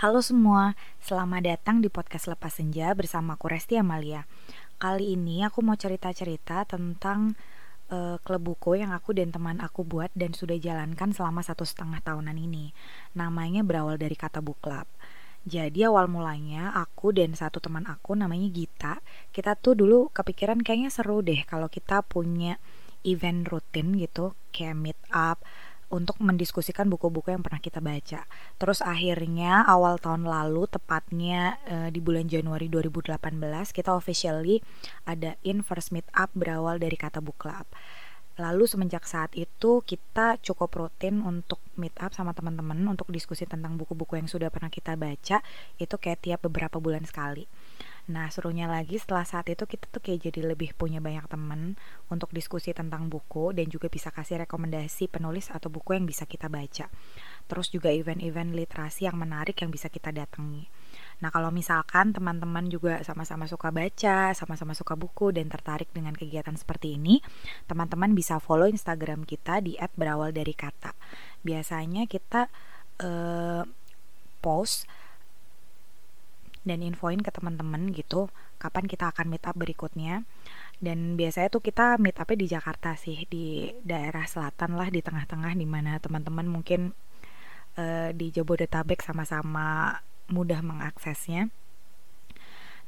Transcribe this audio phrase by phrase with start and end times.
[0.00, 4.24] Halo semua, selamat datang di podcast Lepas Senja bersama aku Resti Amalia.
[4.80, 7.36] Kali ini aku mau cerita-cerita tentang
[7.92, 12.00] uh, klub buku yang aku dan teman aku buat dan sudah jalankan selama satu setengah
[12.00, 12.72] tahunan ini.
[13.12, 14.88] Namanya berawal dari kata book club.
[15.44, 19.04] Jadi awal mulanya aku dan satu teman aku namanya Gita,
[19.36, 22.56] kita tuh dulu kepikiran kayaknya seru deh kalau kita punya
[23.04, 25.44] event rutin gitu, kayak meet up,
[25.90, 28.24] untuk mendiskusikan buku-buku yang pernah kita baca.
[28.56, 33.18] Terus akhirnya awal tahun lalu tepatnya uh, di bulan Januari 2018
[33.74, 34.62] kita officially
[35.04, 37.66] adain first meet up berawal dari kata book club.
[38.40, 43.76] Lalu semenjak saat itu kita cukup rutin untuk meet up sama teman-teman untuk diskusi tentang
[43.76, 45.44] buku-buku yang sudah pernah kita baca
[45.76, 47.44] itu kayak tiap beberapa bulan sekali.
[48.08, 51.76] Nah, serunya lagi setelah saat itu kita tuh kayak jadi lebih punya banyak temen
[52.08, 56.48] untuk diskusi tentang buku dan juga bisa kasih rekomendasi penulis atau buku yang bisa kita
[56.48, 56.88] baca.
[57.50, 60.70] Terus juga event-event literasi yang menarik yang bisa kita datangi.
[61.20, 66.56] Nah, kalau misalkan teman-teman juga sama-sama suka baca, sama-sama suka buku dan tertarik dengan kegiatan
[66.56, 67.20] seperti ini,
[67.68, 70.96] teman-teman bisa follow Instagram kita di @berawal dari kata.
[71.44, 72.48] Biasanya kita
[73.04, 73.62] uh,
[74.40, 74.88] post
[76.70, 78.30] dan infoin ke teman-teman gitu
[78.62, 80.22] kapan kita akan meet up berikutnya.
[80.78, 85.58] Dan biasanya tuh kita meet upnya di Jakarta sih di daerah selatan lah di tengah-tengah
[85.58, 86.94] di mana teman-teman mungkin
[87.74, 89.98] uh, di Jabodetabek sama-sama
[90.30, 91.50] mudah mengaksesnya.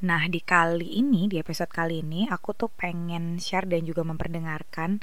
[0.03, 4.99] Nah, di kali ini, di episode kali ini, aku tuh pengen share dan juga memperdengarkan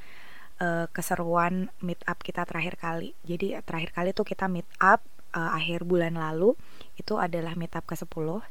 [0.59, 3.15] uh, keseruan meet up kita terakhir kali.
[3.23, 4.99] Jadi, terakhir kali tuh kita meet up
[5.33, 6.57] uh, akhir bulan lalu
[6.97, 8.43] itu adalah meetup ke-10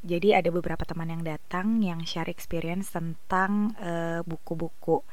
[0.00, 5.04] jadi ada beberapa teman yang datang yang share experience tentang eh, buku-buku uh,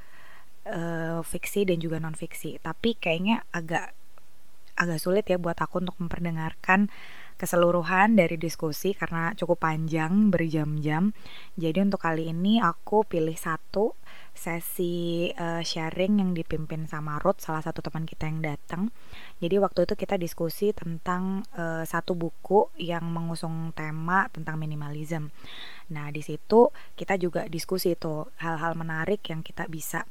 [0.68, 3.96] uh, fiksi dan juga non fiksi tapi kayaknya agak
[4.78, 6.88] agak sulit ya buat aku untuk memperdengarkan
[7.38, 11.14] keseluruhan dari diskusi karena cukup panjang berjam-jam.
[11.58, 13.94] Jadi untuk kali ini aku pilih satu
[14.38, 18.94] sesi uh, sharing yang dipimpin sama Ruth, salah satu teman kita yang datang.
[19.42, 25.34] Jadi waktu itu kita diskusi tentang uh, satu buku yang mengusung tema tentang minimalism.
[25.90, 30.06] Nah, di situ kita juga diskusi itu hal-hal menarik yang kita bisa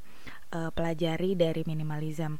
[0.51, 2.37] uh, pelajari dari minimalism.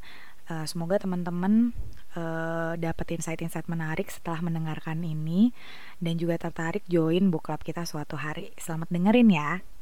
[0.48, 1.76] Uh, semoga teman-teman
[2.16, 5.52] uh, dapat insight-insight menarik setelah mendengarkan ini
[6.00, 8.52] dan juga tertarik join book club kita suatu hari.
[8.60, 9.77] Selamat dengerin ya.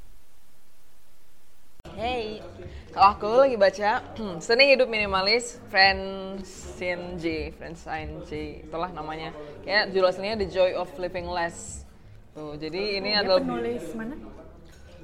[1.94, 2.42] Hey,
[2.91, 9.30] kalau aku lagi baca hmm, Seni Hidup Minimalis Francine J, Francine J, itulah namanya.
[9.62, 11.86] Kayak judul aslinya The Joy of Living Less.
[12.34, 14.14] Tuh, jadi ini Dia adalah penulis mana?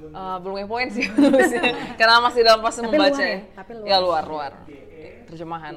[0.03, 1.07] Uh, belum poin sih
[2.01, 3.39] karena masih dalam proses membaca luar ya?
[3.55, 3.87] Tapi luar.
[3.87, 4.51] ya luar luar
[5.31, 5.75] terjemahan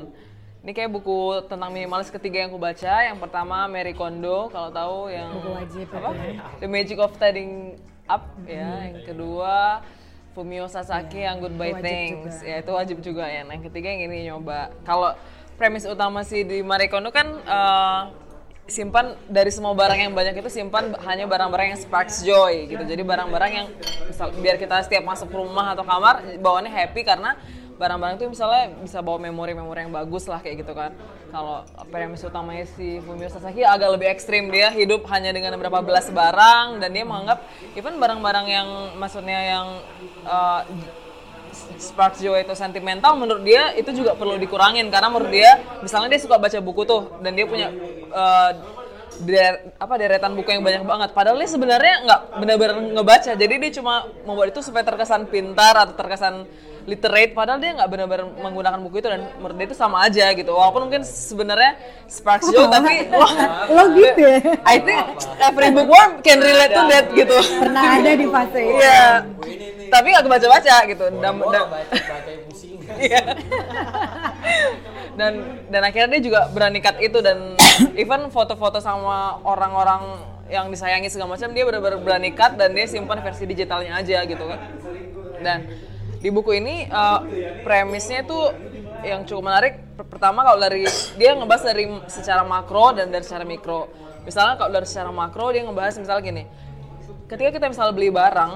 [0.67, 5.15] ini kayak buku tentang minimalis ketiga yang aku baca yang pertama Mary Kondo kalau tahu
[5.15, 6.43] yang buku wajib apa ya.
[6.59, 7.79] The Magic of Tidying
[8.11, 8.51] Up hmm.
[8.51, 9.87] ya yang kedua
[10.37, 11.33] Fumio Sasaki yeah.
[11.33, 12.51] yang Goodbye itu Things juga.
[12.53, 15.17] ya itu wajib juga ya nah yang ketiga yang ini nyoba kalau
[15.57, 18.13] premis utama sih di Marie Kondo kan uh,
[18.69, 23.01] simpan dari semua barang yang banyak itu simpan hanya barang-barang yang sparks joy gitu jadi
[23.01, 23.67] barang-barang yang
[24.05, 27.41] misal biar kita setiap masuk rumah atau kamar bawaannya happy karena
[27.77, 30.97] barang-barang itu misalnya bisa bawa memori-memori yang bagus lah kayak gitu kan.
[31.29, 34.49] Kalau premis utamanya si Fumio Sasaki agak lebih ekstrim.
[34.49, 37.45] Dia hidup hanya dengan beberapa belas barang dan dia menganggap
[37.77, 39.67] even barang-barang yang maksudnya yang
[40.25, 40.65] uh,
[41.77, 44.89] sparks joy itu sentimental menurut dia itu juga perlu dikurangin.
[44.89, 47.69] Karena menurut dia misalnya dia suka baca buku tuh dan dia punya
[48.17, 48.51] uh,
[49.21, 51.11] der, apa deretan buku yang banyak banget.
[51.13, 53.33] Padahal dia sebenarnya nggak benar-benar ngebaca.
[53.37, 56.49] Jadi dia cuma membuat itu supaya terkesan pintar atau terkesan
[56.87, 60.55] literate padahal dia nggak benar-benar menggunakan buku itu dan menurut dia itu sama aja gitu.
[60.55, 61.75] Walaupun mungkin sebenarnya
[62.07, 63.67] sparks joy tapi wah.
[63.67, 64.39] Lo gitu ya?
[64.63, 65.03] I think
[65.43, 67.37] every bookworm can relate to that gitu.
[67.59, 68.79] Pernah ada di fase itu.
[68.79, 69.03] Iya.
[69.91, 71.05] Tapi nggak baca-baca gitu.
[71.19, 71.65] Dan, dan
[73.03, 73.23] iya.
[75.19, 75.33] dan
[75.67, 77.59] dan akhirnya dia juga berani cut itu dan
[78.03, 83.19] even foto-foto sama orang-orang yang disayangi segala macam dia benar-benar berani cut dan dia simpan
[83.19, 84.61] versi digitalnya aja gitu kan.
[85.43, 85.59] Dan
[86.21, 87.21] di buku ini uh,
[87.63, 88.39] premisnya itu
[89.05, 89.75] yang cukup menarik.
[89.97, 90.85] Pertama kalau dari
[91.17, 93.89] dia ngebahas dari secara makro dan dari secara mikro.
[94.25, 96.45] Misalnya kalau dari secara makro dia ngebahas misalnya gini.
[97.27, 98.53] Ketika kita misalnya beli barang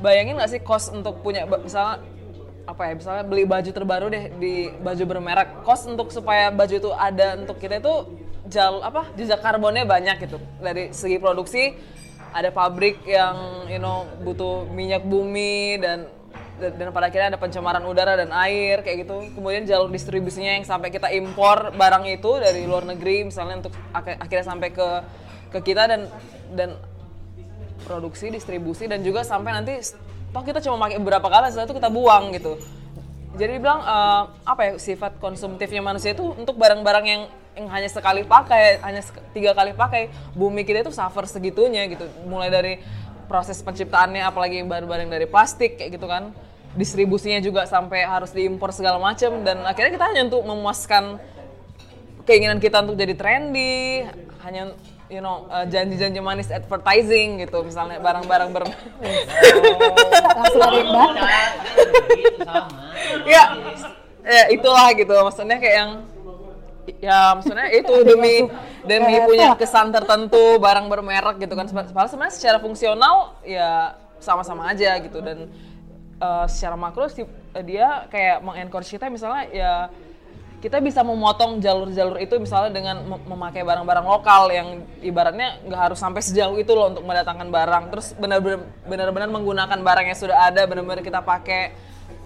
[0.00, 2.00] bayangin nggak sih cost untuk punya misalnya
[2.64, 5.66] apa ya misalnya beli baju terbaru deh di baju bermerek.
[5.66, 7.94] Cost untuk supaya baju itu ada untuk kita itu
[8.50, 10.38] jal apa jejak karbonnya banyak gitu.
[10.62, 11.74] Dari segi produksi
[12.30, 16.06] ada pabrik yang you know butuh minyak bumi dan
[16.60, 19.32] dan pada akhirnya ada pencemaran udara dan air kayak gitu.
[19.32, 24.44] Kemudian jalur distribusinya yang sampai kita impor barang itu dari luar negeri misalnya untuk akhirnya
[24.44, 24.88] sampai ke
[25.50, 26.06] ke kita dan
[26.52, 26.76] dan
[27.82, 29.80] produksi distribusi dan juga sampai nanti
[30.30, 32.54] toh kita cuma pakai beberapa kali setelah itu kita buang gitu.
[33.34, 37.22] Jadi dibilang uh, apa ya sifat konsumtifnya manusia itu untuk barang-barang yang
[37.58, 42.06] yang hanya sekali pakai hanya sek tiga kali pakai bumi kita itu suffer segitunya gitu.
[42.26, 42.74] Mulai dari
[43.30, 46.34] proses penciptaannya apalagi barang-barang dari plastik kayak gitu kan
[46.78, 51.18] distribusinya juga sampai harus diimpor segala macam dan akhirnya kita hanya untuk memuaskan
[52.22, 54.06] keinginan kita untuk jadi trendy
[54.46, 54.74] hanya
[55.10, 58.64] you know uh, janji-janji manis advertising gitu misalnya barang-barang ber
[60.38, 60.90] langsung ada yang
[63.26, 63.42] ya
[64.22, 65.90] ya itulah gitu maksudnya kayak yang
[67.02, 68.46] ya maksudnya itu demi
[68.86, 71.68] demi punya kesan tertentu barang bermerek gitu kan.
[71.68, 75.48] Padahal sebenarnya secara fungsional ya sama-sama aja gitu dan
[76.20, 77.24] uh, secara makro sih
[77.66, 79.72] dia kayak mengencourage kita misalnya ya
[80.60, 86.20] kita bisa memotong jalur-jalur itu misalnya dengan memakai barang-barang lokal yang ibaratnya nggak harus sampai
[86.20, 87.84] sejauh itu loh untuk mendatangkan barang.
[87.88, 88.12] Terus
[88.84, 91.72] benar-benar menggunakan barang yang sudah ada benar-benar kita pakai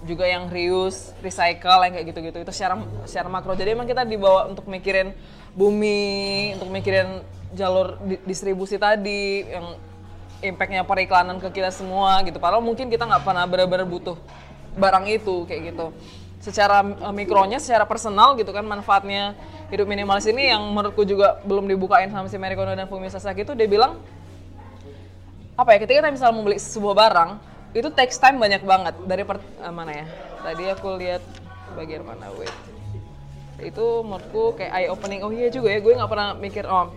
[0.03, 2.37] juga yang reuse, recycle yang kayak gitu-gitu.
[2.43, 2.75] Itu secara
[3.07, 3.55] secara makro.
[3.55, 5.15] Jadi emang kita dibawa untuk mikirin
[5.55, 7.23] bumi untuk mikirin
[7.55, 9.79] jalur di, distribusi tadi yang
[10.49, 12.37] impactnya periklanan ke kita semua gitu.
[12.37, 14.17] Padahal mungkin kita nggak pernah benar-benar butuh
[14.75, 15.85] barang itu kayak gitu.
[16.43, 19.33] Secara uh, mikronya, secara personal gitu kan manfaatnya
[19.73, 23.41] hidup minimalis ini yang menurutku juga belum dibukain sama si Mary Kondo dan Fumi Sasaki
[23.41, 23.97] itu dia bilang
[25.57, 27.29] apa ya ketika kita misalnya membeli sebuah barang
[27.75, 28.93] itu takes time banyak banget.
[29.03, 30.05] Dari per, uh, mana ya?
[30.45, 31.23] Tadi aku lihat
[31.73, 32.53] bagian mana wait.
[33.59, 36.93] Itu menurutku kayak eye opening oh iya juga ya gue nggak pernah mikir oh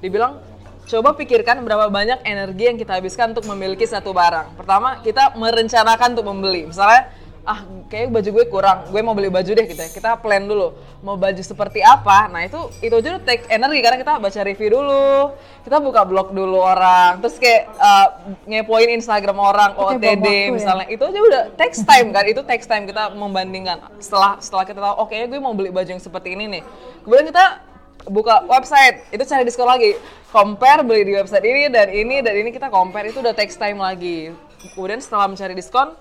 [0.00, 0.38] dibilang
[0.86, 4.54] coba pikirkan berapa banyak energi yang kita habiskan untuk memiliki satu barang.
[4.54, 6.70] Pertama kita merencanakan untuk membeli.
[6.70, 7.10] Misalnya
[7.46, 9.90] ah kayak baju gue kurang gue mau beli baju deh gitu ya.
[9.90, 12.30] Kita plan dulu mau baju seperti apa.
[12.30, 15.34] Nah itu itu aja take energi karena kita baca review dulu.
[15.66, 17.18] Kita buka blog dulu orang.
[17.18, 18.08] Terus kayak uh,
[18.46, 20.54] ngepoin Instagram orang OTD ya?
[20.54, 20.86] misalnya.
[20.86, 20.94] Ya?
[20.94, 22.24] itu aja udah text time kan?
[22.30, 23.90] Itu text time kita membandingkan.
[23.98, 26.62] Setelah setelah kita tahu oke okay, gue mau beli baju yang seperti ini nih.
[27.02, 29.08] Kemudian kita buka website.
[29.10, 29.96] Itu cari diskon lagi.
[30.28, 33.08] Compare beli di website ini dan ini dan ini kita compare.
[33.08, 34.34] Itu udah text time lagi.
[34.76, 35.94] Kemudian setelah mencari diskon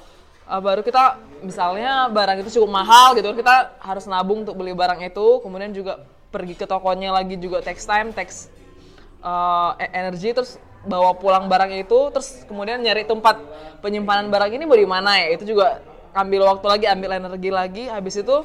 [0.49, 5.01] uh, baru kita misalnya barang itu cukup mahal gitu kita harus nabung untuk beli barang
[5.05, 5.39] itu.
[5.41, 8.51] Kemudian juga pergi ke tokonya lagi juga text time text
[9.23, 13.41] uh, energi terus bawa pulang barang itu terus kemudian nyari tempat
[13.81, 15.37] penyimpanan barang ini mau di mana ya.
[15.37, 15.81] Itu juga
[16.15, 17.83] ambil waktu lagi ambil energi lagi.
[17.91, 18.35] Habis itu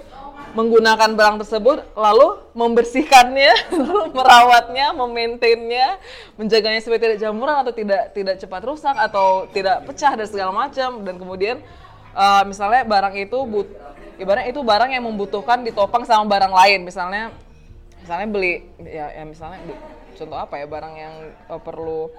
[0.50, 3.52] menggunakan barang tersebut lalu membersihkannya
[3.86, 6.02] lalu merawatnya memaintainnya
[6.34, 11.06] menjaganya supaya tidak jamuran atau tidak tidak cepat rusak atau tidak pecah dan segala macam.
[11.06, 11.62] Dan kemudian
[12.14, 13.68] uh, misalnya barang itu but
[14.18, 16.82] ibaratnya itu barang yang membutuhkan ditopang sama barang lain.
[16.82, 17.30] Misalnya
[18.02, 19.60] misalnya beli ya, ya misalnya
[20.18, 21.14] contoh apa ya barang yang
[21.48, 22.10] uh, perlu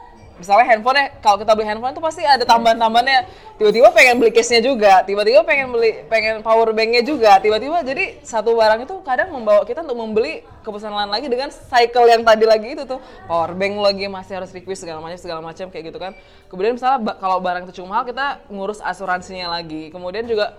[0.41, 3.19] misalnya handphone ya kalau kita beli handphone itu pasti ada tambahan-tambahannya.
[3.61, 7.37] Tiba-tiba pengen beli case-nya juga tiba-tiba pengen beli pengen power bank-nya juga.
[7.37, 12.09] Tiba-tiba jadi satu barang itu kadang membawa kita untuk membeli kepesanan lain lagi dengan cycle
[12.09, 12.97] yang tadi lagi itu tuh.
[13.29, 16.17] Power bank lagi masih harus request segala macam segala macam kayak gitu kan.
[16.49, 19.93] Kemudian misalnya kalau barang itu cuma mahal kita ngurus asuransinya lagi.
[19.93, 20.57] Kemudian juga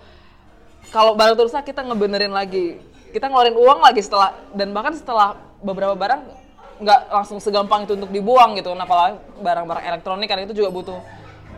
[0.95, 2.79] kalau barang itu kita ngebenerin lagi.
[3.11, 6.42] Kita ngeluarin uang lagi setelah dan bahkan setelah beberapa barang
[6.83, 8.75] nggak langsung segampang itu untuk dibuang gitu.
[8.75, 10.99] Nah, apalagi barang-barang elektronik kan itu juga butuh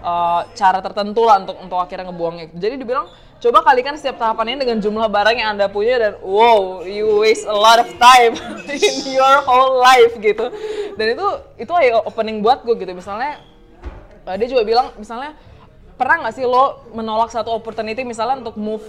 [0.04, 2.52] uh, cara tertentu lah untuk untuk akhirnya ngebuangnya.
[2.54, 3.08] Jadi dibilang
[3.40, 7.44] coba kalikan setiap tahapan ini dengan jumlah barang yang anda punya dan wow you waste
[7.44, 8.32] a lot of time
[8.72, 10.52] in your whole life gitu.
[10.94, 11.26] Dan itu
[11.58, 11.72] itu
[12.04, 12.92] opening buat gue gitu.
[12.92, 13.40] Misalnya
[14.28, 15.36] uh, dia juga bilang misalnya
[15.94, 18.82] pernah nggak sih lo menolak satu opportunity misalnya untuk move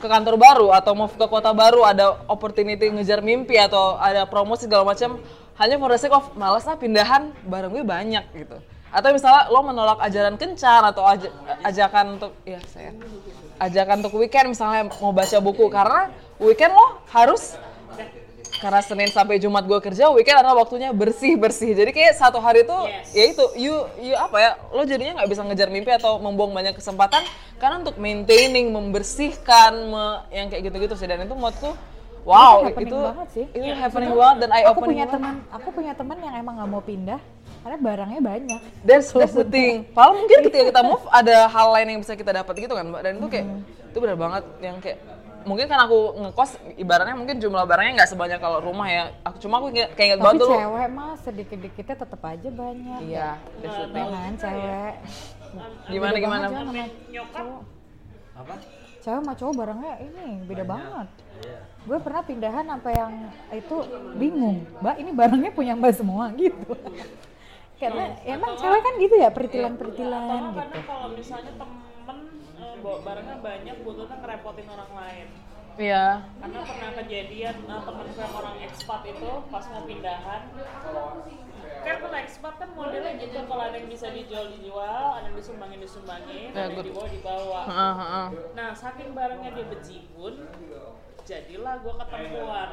[0.00, 4.64] ke kantor baru atau move ke kota baru ada opportunity ngejar mimpi atau ada promosi
[4.64, 5.20] segala macam
[5.60, 8.56] hanya for the sake of males lah pindahan bareng gue banyak gitu
[8.90, 11.30] atau misalnya lo menolak ajaran kencan atau aj
[11.62, 12.90] ajakan untuk ya saya
[13.60, 17.60] ajakan untuk weekend misalnya mau baca buku karena weekend lo harus
[18.60, 21.72] karena Senin sampai Jumat gue kerja, weekend adalah waktunya bersih bersih.
[21.72, 23.08] Jadi kayak satu hari itu yes.
[23.16, 23.74] ya itu, you,
[24.04, 27.24] you apa ya, lo jadinya nggak bisa ngejar mimpi atau membuang banyak kesempatan
[27.56, 31.08] karena untuk maintaining, membersihkan, me, yang kayak gitu-gitu sih.
[31.08, 31.72] Dan itu menurutku
[32.30, 33.46] Wow, itu, itu banget sih.
[33.50, 34.70] Itu ya, happening banget dan eye opening.
[34.70, 37.20] Aku punya teman, aku punya teman yang emang nggak mau pindah
[37.66, 38.60] karena barangnya banyak.
[38.86, 39.82] That's, that's the thing.
[39.90, 43.02] Padahal mungkin ketika kita move ada hal lain yang bisa kita dapat gitu kan, Mbak.
[43.02, 43.90] Dan itu kayak hmm.
[43.90, 44.98] itu benar banget yang kayak
[45.40, 49.10] mungkin kan aku ngekos ibaratnya mungkin jumlah barangnya nggak sebanyak kalau rumah ya.
[49.26, 50.54] Aku cuma aku kayak inget banget dulu.
[50.54, 52.98] Tapi cewek mah sedikit-dikitnya tetap aja banyak.
[53.10, 54.06] Iya, thing.
[54.06, 54.94] Kan cewek.
[55.90, 56.44] Gimana gimana?
[57.10, 57.46] Nyokap.
[58.38, 58.54] Apa?
[59.02, 61.08] Cewek sama cowok barangnya ini beda banget.
[61.42, 63.12] Iya gue pernah pindahan sampai yang
[63.56, 63.76] itu
[64.20, 66.28] bingung mbak ini barangnya punya mbak semua?
[66.36, 66.56] Gitu.
[67.80, 70.60] Karena emang cewek kan gitu ya peritilan-peritilan Atau gitu.
[70.60, 72.18] kadang kalau misalnya temen
[72.60, 75.28] eh, bawa barangnya banyak butuhnya ngerepotin orang lain.
[75.80, 76.28] Iya.
[76.42, 80.42] karena pernah kejadian uh, temen gue yang orang ekspat itu pas mau pindahan
[81.80, 85.80] kan kalau ekspat kan modelnya gitu kalau ada yang bisa dijual dijual ada yang disumbangin
[85.80, 88.26] disumbangin Ya, ada yang dibawa dibawa Heeh, heeh.
[88.52, 90.34] nah saking barangnya dia bejibun
[91.30, 92.68] jadilah gue ketemuan.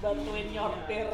[0.00, 1.08] Bantuin nyortir.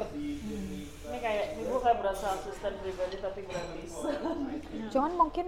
[1.11, 3.93] Ini kayak ini gue kayak berasa asisten pribadi tapi gratis
[4.95, 5.47] cuman mungkin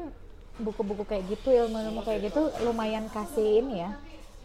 [0.58, 3.94] buku-buku kayak gitu ilmu-ilmu kayak gitu lumayan kasih ini ya.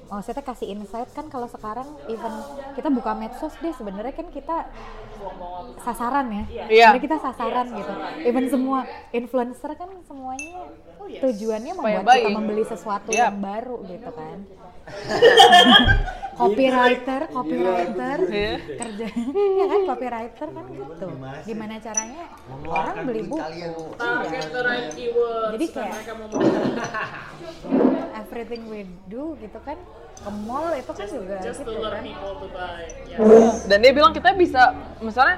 [0.08, 2.32] Maksudnya kasih insight kan kalau sekarang even
[2.78, 4.70] kita buka medsos deh sebenarnya kan kita
[5.82, 6.44] sasaran ya.
[6.48, 6.64] Iya.
[6.94, 7.94] Sebenarnya kita sasaran gitu.
[8.24, 10.70] even semua influencer kan semuanya
[11.02, 12.38] tujuannya Supaya membuat kita baik.
[12.38, 13.20] membeli sesuatu Yap.
[13.26, 14.38] yang baru gitu kan
[16.38, 18.53] copywriter copywriter Iya.
[18.77, 19.06] kerja.
[19.10, 21.08] Ya kan copywriter kan gitu.
[21.44, 22.24] Gimana caranya?
[22.63, 23.41] Orang beli buku.
[23.98, 26.77] target the right keywords Jadi kayak- mereka mau membeli
[28.22, 29.77] everything we do gitu kan
[30.17, 32.01] ke mall itu kan juga just to gitu kan.
[32.01, 33.17] people to buy ya
[33.65, 35.38] Dan dia bilang kita bisa, misalnya,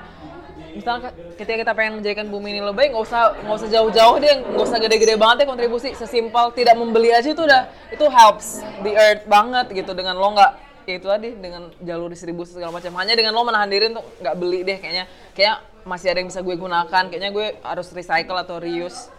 [0.75, 4.33] misalnya ketika kita pengen menjadikan bumi ini lebih baik, nggak usah nggak usah jauh-jauh deh,
[4.43, 5.89] nggak usah gede-gede banget ya kontribusi.
[5.95, 10.51] Sesimpel tidak membeli aja itu udah itu helps the earth banget gitu dengan lo nggak
[10.89, 12.91] ya itu tadi dengan jalur distribusi segala macam.
[12.97, 15.05] Hanya dengan lo menahan diri untuk nggak beli deh kayaknya.
[15.37, 17.03] Kayak masih ada yang bisa gue gunakan.
[17.09, 19.13] Kayaknya gue harus recycle atau reuse.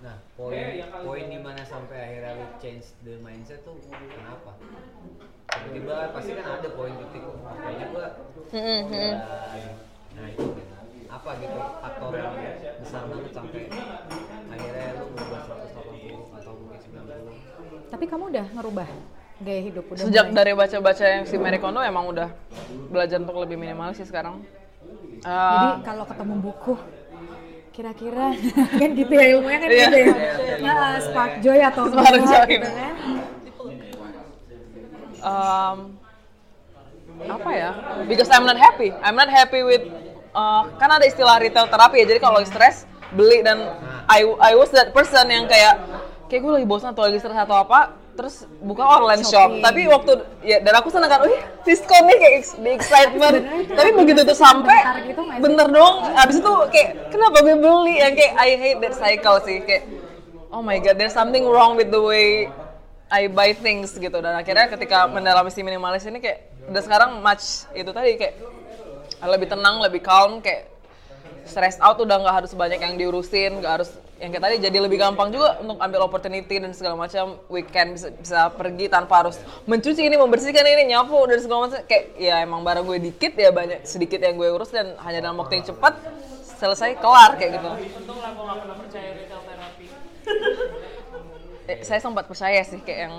[0.00, 4.56] Nah, poin poin di mana sampai akhirnya lu change the mindset tuh kenapa?
[5.50, 9.76] Tiba-tiba pasti kan ada poin titik kayaknya dan-
[10.10, 10.46] nah itu
[11.10, 12.34] apa gitu faktor yang
[12.78, 13.62] besar banget sampai
[14.46, 18.88] akhirnya lu ngubah 180 atau mungkin 90 tapi kamu udah ngerubah
[19.40, 22.28] gaya hidup udah Sejak mulai- dari baca-baca yang si Marie Kondo emang udah
[22.86, 24.44] belajar untuk lebih minimalis sih sekarang.
[25.20, 26.74] jadi Ah, kalau ketemu buku
[27.70, 28.26] kira-kira
[28.80, 29.80] kan gitu ya ilmunya kan Iya.
[29.82, 30.14] gitu ya
[30.62, 32.48] nah, spark joy atau Spark joy.
[32.50, 32.94] gitu kan
[35.20, 35.76] um,
[37.22, 37.70] apa ya?
[38.06, 38.96] Because I'm not happy.
[38.96, 39.84] I'm not happy with
[40.34, 42.06] uh, kan ada istilah retail terapi ya.
[42.10, 43.58] Jadi kalau lagi stres beli dan
[44.06, 45.82] I I was that person yang kayak
[46.30, 49.48] kayak gue lagi bosan atau lagi stres atau apa terus buka online shop.
[49.50, 49.62] Shopping.
[49.64, 50.12] Tapi waktu
[50.44, 53.36] ya dan aku seneng kan, wih diskon nih kayak di excitement.
[53.74, 55.94] Tapi begitu tuh sampai gitu bener dong.
[56.14, 59.88] Abis itu kayak kenapa gue beli yang kayak I hate that cycle sih kayak
[60.50, 62.50] oh my god there's something wrong with the way
[63.10, 67.66] I buy things gitu dan akhirnya ketika mendalami si minimalis ini kayak udah sekarang much
[67.74, 68.38] itu tadi kayak
[69.28, 70.70] lebih tenang lebih calm kayak
[71.44, 75.00] stress out udah nggak harus banyak yang diurusin nggak harus yang kayak tadi jadi lebih
[75.00, 80.04] gampang juga untuk ambil opportunity dan segala macam weekend bisa bisa pergi tanpa harus mencuci
[80.04, 81.80] ini membersihkan ini nyapu dan segala macam.
[81.88, 85.40] Kayak ya emang barang gue dikit ya banyak sedikit yang gue urus dan hanya dalam
[85.40, 85.96] waktu yang cepat
[86.60, 87.96] selesai kelar kayak gitu.
[87.96, 89.86] Untung lah gue gak pernah percaya retail terapi
[91.70, 93.14] Eh, saya sempat percaya sih kayak yang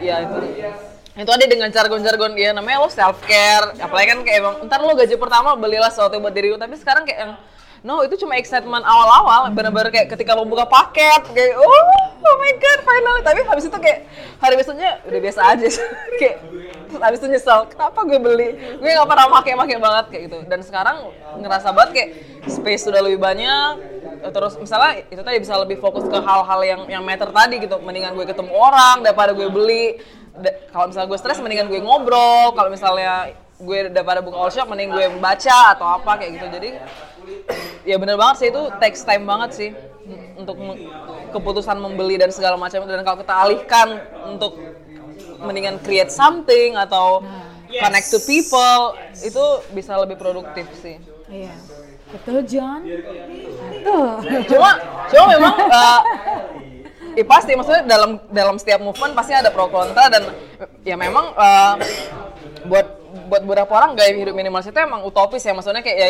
[0.00, 0.38] ya itu
[1.16, 4.92] itu ada dengan jargon-jargon ya namanya lo self care apalagi kan kayak emang ntar lo
[4.92, 7.32] gaji pertama belilah sesuatu buat diri lo tapi sekarang kayak yang
[7.86, 9.54] no itu cuma excitement awal-awal.
[9.54, 11.70] Bener-bener kayak ketika lo buka paket kayak oh
[12.18, 13.22] oh my god finally.
[13.22, 14.10] Tapi habis itu kayak
[14.42, 15.68] hari besoknya udah biasa aja
[16.20, 16.36] kayak
[16.86, 18.48] terus habis itu nyesel kenapa gue beli?
[18.82, 20.38] Gue nggak pernah pakai-pakai banget kayak gitu.
[20.50, 20.96] Dan sekarang
[21.38, 22.10] ngerasa banget kayak
[22.50, 23.94] space sudah lebih banyak.
[24.26, 27.78] Terus misalnya itu tadi bisa lebih fokus ke hal-hal yang yang matter tadi gitu.
[27.78, 30.02] Mendingan gue ketemu orang daripada gue beli
[30.72, 32.52] kalau misalnya gue stres mendingan gue ngobrol.
[32.52, 36.46] Kalau misalnya gue daripada buka all shop mending gue baca atau apa kayak gitu.
[36.52, 36.70] Jadi
[37.88, 39.70] ya bener banget sih itu takes time banget sih.
[40.36, 40.60] Untuk
[41.32, 43.88] keputusan membeli dan segala macam dan kalau kita alihkan
[44.28, 44.60] untuk
[45.42, 47.24] mendingan create something atau
[47.68, 51.00] connect to people itu bisa lebih produktif sih.
[51.26, 51.54] Iya.
[52.06, 52.86] Betul John?
[53.82, 54.70] Tuh cuma
[55.10, 56.00] cuma memang uh,
[57.16, 57.56] ya pasti.
[57.56, 60.28] Maksudnya dalam dalam setiap movement pasti ada pro kontra dan
[60.84, 61.74] ya memang uh,
[62.68, 62.86] buat
[63.26, 65.56] buat beberapa orang gaya hidup minimalis itu emang utopis ya.
[65.56, 66.08] Maksudnya kayak ya,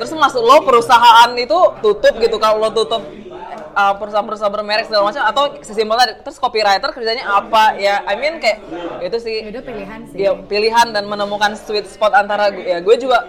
[0.00, 2.40] terus maksud lo perusahaan itu tutup gitu.
[2.40, 3.04] Kalau lo tutup
[3.76, 7.76] uh, perusahaan-perusahaan bermerek segala macam atau sesimpel tadi terus copywriter kerjanya apa?
[7.76, 8.64] Ya I mean kayak
[9.04, 9.38] itu sih.
[9.46, 10.16] Itu pilihan sih.
[10.16, 13.28] Ya pilihan dan menemukan sweet spot antara gue ya gue juga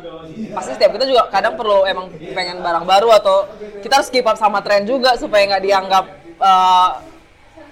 [0.56, 3.46] pasti setiap kita juga kadang perlu emang pengen barang baru atau
[3.84, 6.06] kita harus keep up sama tren juga supaya nggak dianggap
[6.42, 6.90] uh,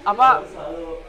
[0.00, 0.40] apa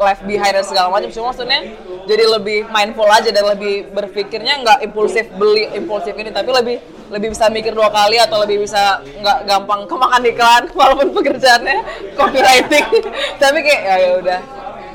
[0.02, 1.08] left behind dan segala macam.
[1.14, 1.62] Cuma maksudnya
[2.10, 6.78] jadi lebih mindful aja dan lebih berpikirnya nggak impulsif beli impulsif ini tapi lebih
[7.12, 11.78] lebih bisa mikir dua kali atau lebih bisa nggak gampang kemakan iklan walaupun pekerjaannya
[12.18, 12.88] copywriting.
[13.42, 14.40] Tapi kayak ya ya udah.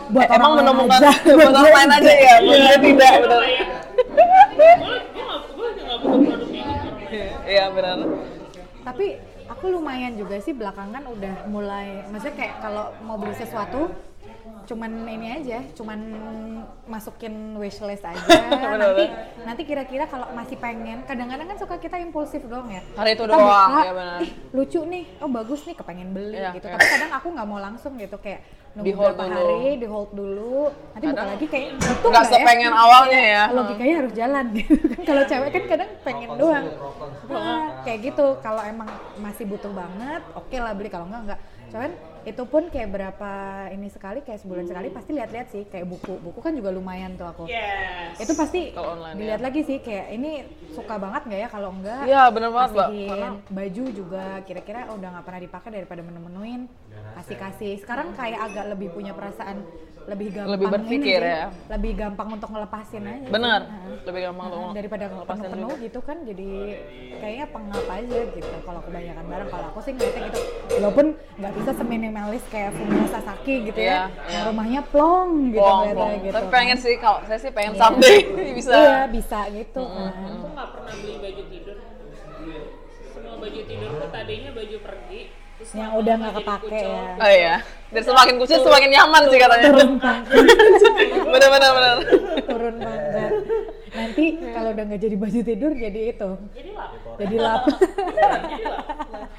[0.06, 1.18] Buat emang menemukan aja.
[1.34, 3.42] buat orang lain aja ya buat dia tidak benar
[7.46, 7.98] iya benar.
[8.86, 9.06] Tapi
[9.56, 13.88] aku lumayan juga sih belakangan udah mulai maksudnya kayak kalau mau beli sesuatu
[14.66, 15.98] cuman ini aja cuman
[16.84, 18.18] masukin wishlist aja
[18.76, 19.04] nanti
[19.42, 23.32] nanti kira-kira kalau masih pengen kadang-kadang kan suka kita impulsif doang ya Hari itu Kita
[23.32, 24.18] doang, buka, ya benar.
[24.20, 26.74] ih lucu nih oh bagus nih kepengen beli Iya, gitu iya.
[26.74, 28.40] tapi kadang aku nggak mau langsung gitu kayak
[28.72, 29.30] nunggu Di hold dulu.
[29.32, 30.58] hari di hold dulu
[30.92, 32.30] nanti buka Kadang lagi kayak butuh nggak ya?
[32.30, 33.42] sepengen awalnya ya.
[33.48, 37.08] logikanya harus jalan gitu kan kalau cewek kan kadang pengen Rokok doang rokok.
[37.28, 41.90] Nah, kayak gitu kalau emang masih butuh banget oke lah beli kalau enggak enggak cuman
[42.26, 43.30] itu pun kayak berapa
[43.70, 47.22] ini sekali kayak sebulan sekali pasti lihat-lihat sih kayak buku buku kan juga lumayan tuh
[47.24, 48.18] aku Yes.
[48.18, 49.44] itu pasti Kalau online, dilihat ya.
[49.44, 50.30] lagi sih kayak ini
[50.68, 52.88] suka banget nggak ya kalau enggak Iya, bener banget, Mbak.
[53.08, 56.60] Karena- baju juga kira-kira oh, udah nggak pernah dipakai daripada menu-menuin
[57.14, 59.62] kasih kasih sekarang kayak agak lebih punya perasaan
[60.06, 61.46] lebih gampang Lebih berpikir ini ya.
[61.68, 63.26] lebih gampang untuk ngelepasin aja sih.
[63.28, 63.98] Bener, Nah.
[64.04, 65.82] lebih gampang Nah, daripada ngelepasin penuh-penuh juga.
[65.82, 66.48] gitu kan jadi
[67.16, 70.40] kayaknya pengap aja gitu kalau kebanyakan barang kalau aku sih ngeliatnya gitu
[70.72, 71.06] walaupun
[71.36, 71.70] nggak bisa
[72.16, 74.40] seminimalis kayak Fumio Sasaki gitu Iya, ya iya.
[74.48, 76.12] rumahnya plong gitu Plong, plong.
[76.18, 77.80] gitu Tapi pengen sih, kalau saya sih pengen Iya.
[77.82, 78.18] someday
[78.56, 78.72] bisa.
[78.72, 81.76] iya bisa gitu kan Aku nggak pernah beli baju tidur.
[83.06, 85.20] Semua baju tidurku tadinya baju pergi.
[85.56, 87.04] Terus Yang udah nggak kepake ya.
[87.16, 87.54] Oh iya.
[87.86, 89.66] Dan semakin kucing semakin nyaman sih katanya.
[89.68, 90.40] turun pangkat
[91.32, 91.96] bener bener bener.
[92.42, 93.30] turun pangkat
[93.96, 96.30] nanti kalau udah nggak jadi baju tidur jadi itu.
[97.16, 97.62] Jadi lap.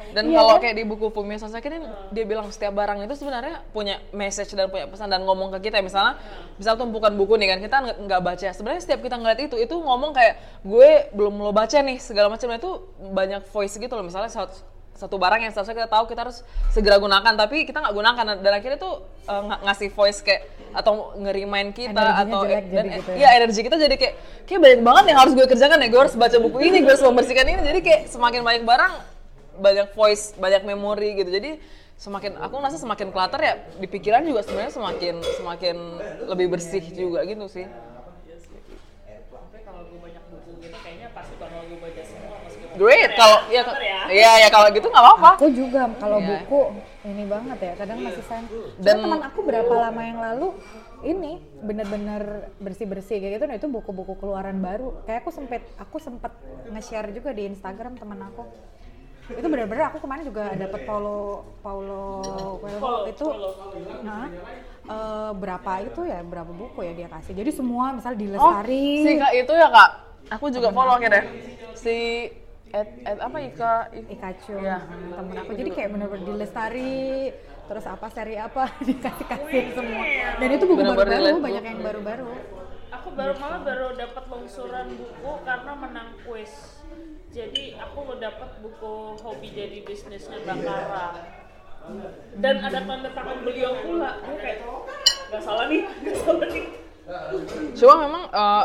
[0.07, 0.61] Dan Iya kalau kan?
[0.65, 4.65] kayak di buku Fumio Sasaki ini dia bilang setiap barang itu sebenarnya punya message dan
[4.65, 5.83] punya pesan dan ngomong ke kita.
[5.83, 6.17] Misalnya
[6.57, 8.47] misal tumpukan buku nih kan kita nggak- baca.
[8.49, 12.49] Sebenarnya setiap kita ngeliat itu itu ngomong kayak gue belum lo baca nih segala macam
[12.49, 12.71] itu
[13.13, 14.03] banyak voice gitu loh.
[14.03, 14.31] Misalnya
[14.97, 16.41] satu barang yang seharusnya kita tahu kita harus
[16.73, 18.25] segera gunakan tapi kita nggak gunakan.
[18.41, 20.41] Dan akhirnya tuh eh, ng- ngasih voice kayak
[20.73, 23.17] atau ngerimain kita Energinya atau jelek dan jadi gitu ya.
[23.17, 25.87] iya energi kita jadi kayak kayak banyak banget yang harus gue kerjakan ya.
[25.87, 27.61] Gue harus baca buku ini gue harus membersihkan ini.
[27.61, 28.93] Jadi kayak semakin banyak barang
[29.57, 31.29] banyak voice banyak memori gitu.
[31.29, 31.51] Jadi
[31.97, 35.75] semakin aku ngerasa semakin clutter ya di pikiran juga sebenarnya semakin semakin
[36.29, 41.73] lebih bersih juga gitu sih Tapi kalau gue banyak buku gitu kayaknya pasti bakal gue
[41.73, 43.09] baca semua meskipun great.
[43.11, 43.61] Ya, kalau ya.
[43.65, 43.99] sabar ya.
[44.07, 45.31] iya ya kalau gitu nggak apa-apa.
[45.35, 46.27] Aku juga kalau Iya.
[46.29, 46.61] buku
[47.03, 48.45] ini banget ya kadang masih sayang.
[48.77, 50.47] Dan Dan- teman aku berapa lama yang lalu
[51.05, 54.97] ini bener-bener bersih-bersih kayak gitu nah itu buku-buku keluaran baru.
[55.03, 56.31] Kayak aku sempet aku sempet
[56.69, 58.45] nge-share juga di Instagram teman aku.
[59.27, 62.23] Itu bener-bener aku kemarin juga dapet Paulo Paulo
[62.63, 63.27] Coelho itu
[63.99, 64.31] nah,
[64.87, 67.35] eh, berapa itu ya berapa buku ya dia kasih.
[67.35, 69.89] Jadi semua misal di oh Lestari si kak itu ya kak?
[70.31, 71.23] Aku juga follow akhirnya.
[71.75, 72.27] Si
[72.67, 74.77] Ed, Ed apa Ika Ikacu Iya.
[74.87, 77.31] temen aku jadi kayak bener-bener di lestari
[77.67, 80.03] terus apa seri apa dikasih kasih semua
[80.39, 82.27] dan itu buku baru-baru banyak yang baru-baru
[82.87, 86.79] Aku baru malah baru dapat longsoran buku karena menang kuis.
[87.35, 91.19] Jadi aku dapat buku hobi jadi bisnisnya Bakara.
[92.39, 94.23] Dan ada tanda tangan beliau pula.
[94.23, 94.63] Aku kayak
[95.27, 96.65] nggak salah nih, nggak salah nih.
[97.75, 98.63] Cuma memang eh,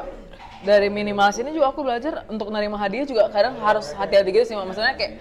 [0.62, 4.56] dari minimalis ini juga aku belajar untuk nerima hadiah juga kadang harus hati-hati gitu sih
[4.56, 5.18] maksudnya kayak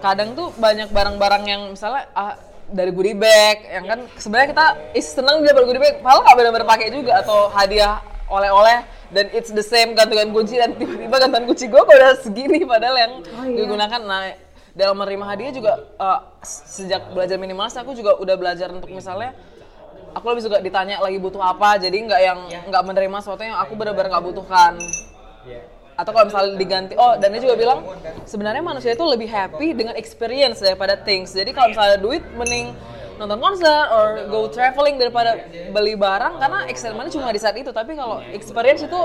[0.00, 2.34] kadang tuh banyak barang-barang yang misalnya ah,
[2.72, 4.66] dari goodie bag yang kan sebenarnya kita
[4.96, 9.52] is seneng dia goodie bag padahal nggak benar-benar pakai juga atau hadiah oleh-oleh dan it's
[9.52, 13.12] the same gantungan kunci dan tiba-tiba gantungan kunci gue kok udah segini padahal yang
[13.52, 13.56] iya.
[13.66, 14.32] digunakan nah
[14.72, 19.34] dalam menerima hadiah juga eh, sejak belajar minimalis aku juga udah belajar untuk misalnya
[20.14, 23.72] aku lebih suka ditanya lagi butuh apa jadi nggak yang nggak menerima sesuatu yang aku
[23.78, 24.78] benar-benar nggak butuhkan.
[26.00, 27.84] Atau kalau misalnya diganti oh dan dia juga bilang
[28.24, 31.36] sebenarnya manusia itu lebih happy dengan experience daripada things.
[31.36, 32.72] Jadi kalau misalnya duit mending
[33.20, 35.36] nonton konser or go traveling daripada
[35.76, 37.68] beli barang karena excitementnya cuma di saat itu.
[37.68, 39.00] Tapi kalau experience itu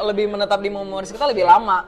[0.00, 1.84] lebih menetap di memori kita lebih lama.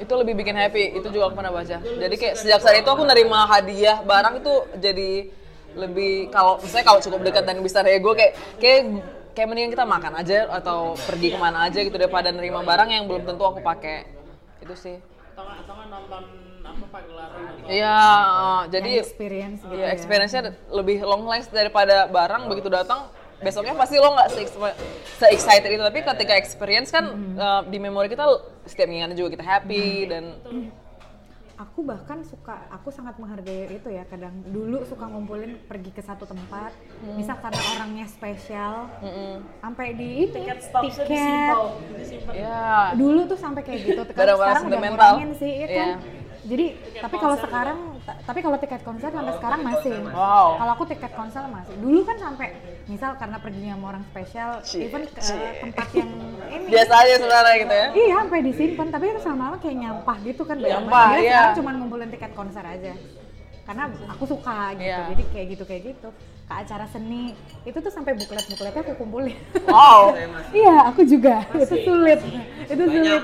[0.00, 0.96] Itu lebih bikin happy.
[0.96, 1.76] Itu juga aku pernah baca.
[1.84, 5.28] Jadi kayak sejak saat itu aku nerima hadiah barang itu jadi
[5.76, 10.12] lebih kalau misalnya kalau cukup dekat dan bisa ego kayak kayak kayak mendingan kita makan
[10.16, 14.08] aja atau pergi ke mana aja gitu daripada nerima barang yang belum tentu aku pakai.
[14.58, 14.96] Itu sih.
[15.36, 16.22] Atau atau nonton
[16.66, 19.94] apa pagelaran atau iya eh, jadi experience gitu Iya, ya.
[19.94, 24.48] experience-nya lebih long last daripada barang begitu datang besoknya pasti lo nggak se-
[25.14, 25.78] se-excited itu.
[25.78, 27.04] Tapi ketika experience kan
[27.36, 28.24] eh, di memori kita
[28.64, 30.24] setiap ingatnya juga kita happy dan
[31.56, 36.28] aku bahkan suka aku sangat menghargai itu ya kadang dulu suka ngumpulin pergi ke satu
[36.28, 37.16] tempat Hmm.
[37.16, 38.88] misal karena orangnya spesial
[39.60, 40.58] sampai di ini tiket.
[40.64, 41.56] tiket disimpan
[41.92, 44.02] disimpan ya dulu tuh sampai kayak gitu
[44.36, 45.88] sekarang udah ngurangin sih ya kan
[46.46, 50.48] Jadi tapi kalau sekarang ta- tapi kalau tiket konser sampai sekarang masih Wow.
[50.56, 52.46] kalau aku tiket konser masih dulu kan sampai
[52.86, 55.58] misal karena perginya sama orang spesial Cie, even ke cie.
[55.58, 56.10] tempat yang
[56.46, 57.86] ini Biasa aja sebenarnya gitu ya.
[57.92, 60.56] Iya, sampai disimpan, tapi itu lama-lama kayak nyampah gitu kan.
[60.56, 61.26] banyak Nyampah, iya.
[61.26, 62.92] sekarang cuma ngumpulin tiket konser aja.
[63.66, 65.10] Karena aku suka gitu, Iya.
[65.10, 66.08] jadi kayak gitu kayak gitu.
[66.46, 67.34] Ke acara seni
[67.66, 69.34] itu tuh sampai buklet-bukletnya aku kumpulin.
[69.66, 70.14] Wow.
[70.62, 71.42] iya, aku juga.
[71.58, 72.22] itu sulit.
[72.70, 73.22] Itu sulit.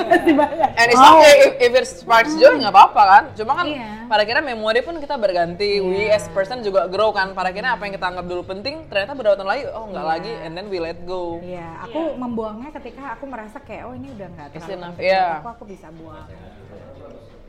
[0.00, 0.70] Masih banyak.
[0.80, 3.24] And it's okay if, if it sparks joy nggak apa-apa kan.
[3.36, 4.08] Cuma kan Iya.
[4.08, 5.84] pada akhirnya memori pun kita berganti.
[5.84, 7.36] We as person juga grow kan.
[7.36, 10.12] Pada akhirnya apa yang kita anggap dulu penting ternyata beberapa tahun lagi oh nggak Iya.
[10.16, 11.36] lagi and then we let go.
[11.44, 15.44] Iya, aku membuangnya ketika aku merasa kayak oh ini udah nggak terlalu penting iya.
[15.44, 16.24] aku, aku bisa buang.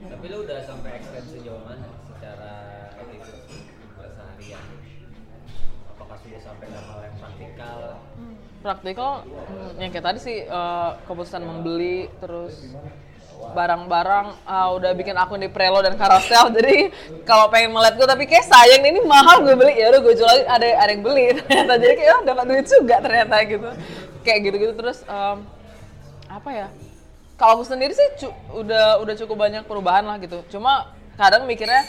[0.08, 2.52] Tapi lu udah sampai extend sejauh mana secara
[2.96, 3.44] attitude
[4.00, 4.66] keseharian?
[5.92, 7.80] Apakah sudah sampai ke hal yang praktikal?
[8.64, 12.72] Praktikal hmm, yang kayak tadi sih eh, keputusan membeli terus
[13.38, 16.50] barang-barang ah, udah bikin akun di Prelo dan Carousel.
[16.58, 16.90] Jadi
[17.28, 19.76] kalau pengen melihat gue tapi kayak sayang ini mahal gue beli.
[19.76, 21.36] Ya udah gue jual ada ada yang beli.
[21.46, 23.70] Ternyata jadi kayak oh, dapat duit juga ternyata gitu.
[24.24, 25.38] Kayak gitu-gitu terus em,
[26.28, 26.68] apa ya
[27.38, 30.42] kalau aku sendiri sih cu- udah udah cukup banyak perubahan lah gitu.
[30.50, 31.86] Cuma kadang mikirnya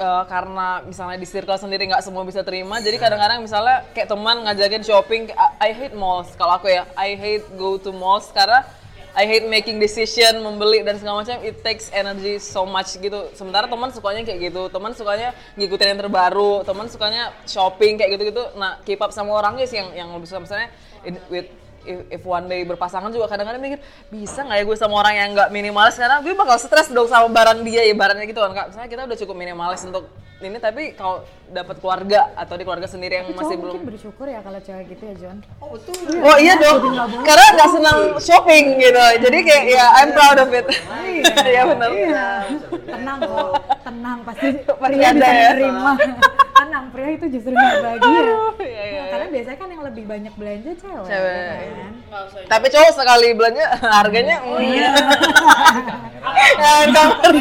[0.00, 4.44] eh, karena misalnya di circle sendiri nggak semua bisa terima jadi kadang-kadang misalnya kayak teman
[4.44, 6.32] ngajakin shopping I, I hate malls.
[6.40, 8.64] Kalau aku ya I hate go to malls karena
[9.10, 13.26] I hate making decision membeli dan segala macam it takes energy so much gitu.
[13.34, 14.70] Sementara teman sukanya kayak gitu.
[14.70, 16.62] Teman sukanya ngikutin yang terbaru.
[16.62, 18.54] Teman sukanya shopping kayak gitu-gitu.
[18.54, 20.70] Nah keep up sama orangnya sih yang yang lebih suka misalnya
[21.26, 21.50] with
[21.86, 23.80] if, if one day berpasangan juga kadang-kadang mikir
[24.12, 25.96] bisa nggak ya gue sama orang yang nggak minimalis?
[25.96, 28.66] Karena gue bakal stres dong sama barang dia ya barangnya gitu kan kak.
[28.74, 30.04] Misalnya kita udah cukup minimalis untuk
[30.40, 31.20] ini tapi kalau
[31.52, 34.60] dapat keluarga atau di keluarga sendiri yang Tapi masih cowok belum mungkin bersyukur ya kalau
[34.64, 35.36] cewek gitu ya John.
[36.24, 36.80] oh iya dong.
[37.28, 39.04] karena nggak senang shopping gitu.
[39.20, 40.66] Jadi kayak ya I'm proud of it.
[41.20, 41.66] Iya.
[41.68, 41.90] Benar.
[41.92, 42.28] Iya.
[42.86, 43.50] Tenang kok,
[43.84, 45.50] tenang pasti Pasti pria ada bisa ya.
[46.60, 48.10] tenang, pria itu justru nggak bahagia.
[48.12, 48.20] Iya,
[48.60, 49.02] iya, iya.
[49.08, 51.08] Karena biasanya kan yang lebih banyak belanja cewek.
[51.08, 51.40] Cewek.
[51.40, 51.92] ya kan?
[52.50, 53.66] tapi cowok sekali belanja
[54.02, 54.90] harganya oh iya
[56.58, 57.38] ada yang agak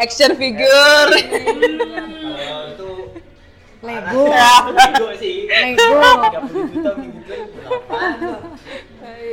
[0.00, 1.12] action figure
[2.72, 2.90] itu
[3.82, 5.50] Lego, Lego sih.
[5.50, 5.98] Lego.
[5.98, 7.34] 30 juta minggu?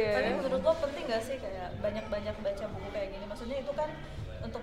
[0.10, 2.89] Tapi menurut lo penting gak sih kayak banyak-banyak baca buku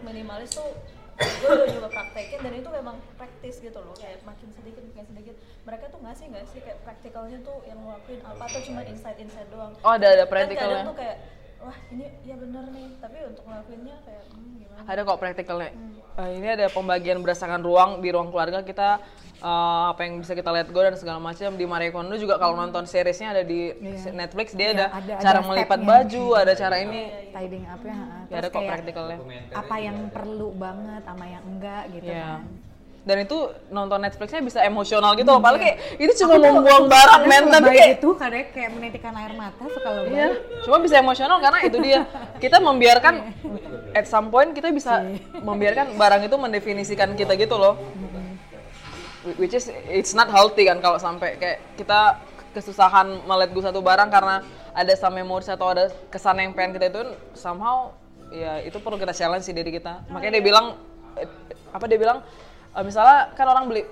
[0.06, 0.70] minimalis tuh
[1.16, 5.34] gue udah juga praktekin dan itu memang praktis gitu loh kayak makin sedikit makin sedikit.
[5.64, 9.48] Mereka tuh ngasih nggak sih kayak praktikalnya tuh yang ngelakuin apa atau cuma insight insight
[9.48, 9.72] doang?
[9.80, 11.16] Oh ada ada kan practicalnya kadang tuh kayak
[11.56, 12.86] wah ini ya bener nih.
[13.00, 14.80] Tapi untuk ngelakuinnya kayak hmm, gimana?
[14.84, 15.70] Ada kok praktikalnya.
[16.16, 19.00] Eh, ini ada pembagian berdasarkan ruang di ruang keluarga kita
[19.38, 19.48] eh,
[19.86, 22.84] apa yang bisa kita lihat go dan segala macam di Marie Kondo juga kalau nonton
[22.84, 23.72] seriesnya ada di
[24.10, 27.96] Netflix dia Iya, ada, ada- cara ada melipat baju ada cara ini Tiding apa ya?
[28.26, 29.18] ya ada kok praktikalnya
[29.52, 32.24] apa yang perlu banget sama yang enggak gitu Iya.
[32.34, 32.64] kan.
[33.06, 33.38] dan itu
[33.70, 37.90] nonton Netflixnya bisa emosional gitu loh padahal kayak itu cuma membuang barang men tapi kayak
[37.94, 40.10] gitu kadang kayak menitikan air mata suka lebay.
[40.10, 40.28] Iya,
[40.66, 42.02] cuma bisa emosional karena itu dia.
[42.36, 43.14] Kita membiarkan
[43.94, 45.06] at some point kita bisa
[45.38, 47.78] membiarkan barang itu mendefinisikan kita gitu loh.
[49.34, 52.22] Which is it's not healthy kan kalau sampai kayak kita
[52.54, 56.86] kesusahan melihat gue satu barang karena ada some memories atau ada kesan yang pengen kita
[56.94, 57.02] itu
[57.34, 57.90] somehow
[58.30, 60.06] ya itu perlu kita challenge sih diri kita.
[60.08, 60.78] Makanya dia bilang
[61.18, 61.28] eh,
[61.74, 62.22] apa dia bilang
[62.72, 63.82] eh, misalnya kan orang beli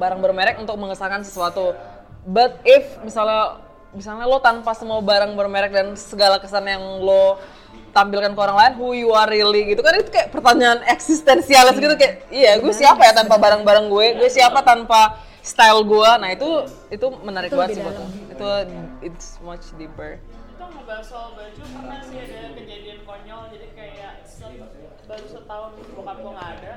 [0.00, 1.76] barang bermerek untuk mengesankan sesuatu.
[2.24, 3.60] But if misalnya
[3.92, 7.40] misalnya lo tanpa semua barang bermerek dan segala kesan yang lo
[7.94, 9.80] tampilkan ke orang lain who you are really gitu.
[9.80, 14.06] Kan itu kayak pertanyaan eksistensialis gitu kayak iya gue siapa ya tanpa barang-barang gue?
[14.20, 16.48] Gue siapa tanpa style gue nah itu
[16.92, 17.96] itu menarik Itu banget sih buat
[18.28, 18.48] itu
[19.00, 20.20] it's much deeper.
[20.52, 24.12] Itu ngebahas soal baju pernah sih ada kejadian konyol jadi kayak
[25.08, 26.74] baru setahun bokap gue nggak ada.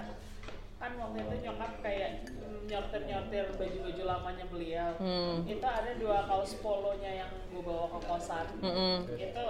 [0.82, 2.12] Kan waktu itu nyokap kayak
[2.72, 4.92] nyortir nyortir baju-baju lamanya beliau.
[4.98, 5.44] Hmm.
[5.44, 8.46] itu ada dua kaos polonya yang gue bawa ke kosan.
[8.64, 8.96] Mm-mm.
[9.20, 9.46] itu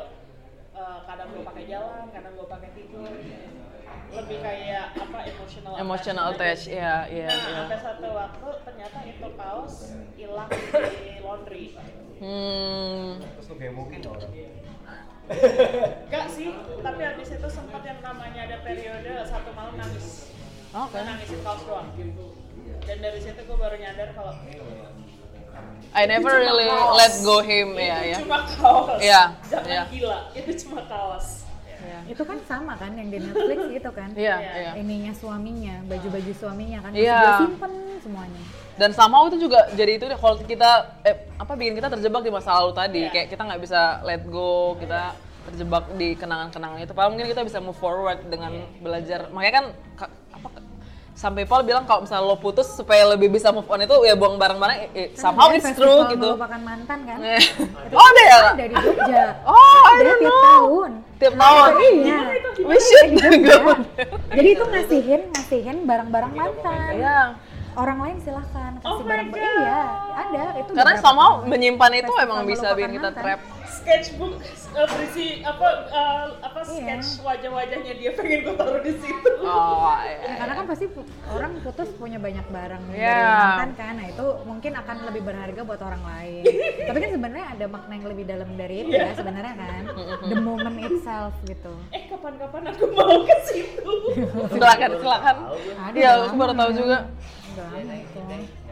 [0.81, 3.11] eh, kadang gue pakai jalan kadang gue pakai tidur
[4.11, 9.27] lebih kayak apa emotional emotional attach ya ya Nah, ya sampai satu waktu ternyata itu
[9.35, 9.75] kaos
[10.15, 11.65] hilang di laundry.
[12.19, 14.31] hmm Terus lu kayak mungkin orang.
[15.31, 16.51] Enggak sih,
[16.83, 20.27] tapi habis itu sempat yang namanya ada periode satu malam nangis.
[20.71, 21.87] oke Gue nangisin kaos doang.
[22.81, 24.33] Dan dari situ gue baru nyadar kalau
[25.91, 26.95] I never really kaos.
[26.95, 28.99] let go him ya itu ya cuma kaos.
[29.03, 29.83] Iya, Jangan iya.
[29.91, 31.43] gila, itu cuma kaos.
[31.81, 34.09] ya Itu kan sama kan yang di Netflix gitu kan.
[34.13, 34.51] iya Iya.
[34.55, 36.91] iya Ininya suaminya, baju-baju suaminya kan.
[36.93, 37.19] Iya.
[37.19, 38.43] Dia simpen semuanya.
[38.71, 40.71] dan somehow itu juga jadi itu deh kalau kita
[41.03, 43.11] eh, apa bikin kita terjebak di masa lalu tadi Iya.
[43.11, 45.11] kayak kita nggak bisa let go kita
[45.43, 46.93] terjebak di kenangan-kenangan itu.
[46.93, 49.27] Padahal mungkin kita bisa move forward dengan belajar.
[49.27, 49.65] Makanya kan
[51.21, 54.35] sampai Paul bilang kalau misalnya lo putus supaya lebih bisa move on itu ya buang
[54.35, 56.33] barang-barang eh, eh, somehow Kan it's true gitu.
[56.33, 57.17] melupakan mantan kan.
[57.21, 58.39] Itu Oh, ada ya?
[58.49, 60.41] ada di Jogja Oh, I don't tiap know.
[60.41, 61.69] tahun Tiap tahun.
[61.93, 62.19] iya
[62.67, 63.09] We should
[63.45, 63.57] go.
[64.33, 67.19] jadi itu ngasihin ngasihin barang-barang mantan Iya.
[67.73, 69.39] Orang lain silahkan kasih Oh barang God.
[69.39, 69.79] iya
[70.11, 71.37] ada itu Karena tahun.
[71.45, 73.39] menyimpan itu emang bisa bikin kita trap.
[73.71, 74.35] sketchbook
[74.73, 76.99] uh, berisi apa uh, apa Iya.
[76.99, 79.29] sketch wajah-wajahnya dia pengen gue taruh di situ.
[79.41, 80.35] Oh, Ya, iya.
[80.37, 83.25] karena kan pasti pu- orang putus punya banyak barang dari Iya.
[83.55, 86.43] mantan kan, nah itu mungkin akan lebih berharga buat orang lain.
[86.87, 89.01] Tapi kan sebenarnya ada makna yang lebih dalam dari itu Iya.
[89.01, 89.81] ya sebenarnya kan,
[90.21, 91.73] the moment itself gitu.
[91.89, 93.93] Eh kapan-kapan aku mau ke situ.
[94.51, 95.35] Silakan, silakan.
[95.81, 96.97] Ada Iya, udah aku baru tahu juga.
[97.51, 97.67] Nggak